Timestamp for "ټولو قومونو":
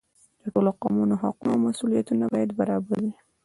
0.53-1.15